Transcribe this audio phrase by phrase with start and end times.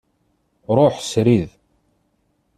[0.77, 1.49] Ruḥ srid.